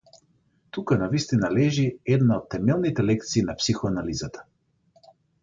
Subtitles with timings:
[0.77, 1.83] Тука навистина лежи
[2.15, 4.45] една од темелните лекции на психоанализата.